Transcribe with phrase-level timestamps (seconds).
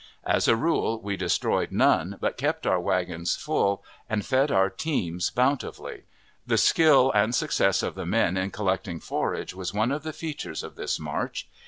[0.25, 5.29] As a rule, we destroyed none, but kept our wagons full, and fed our teams
[5.29, 6.05] bountifully.
[6.47, 10.63] The skill and success of the men in collecting forage was one of the features
[10.63, 11.47] of this march.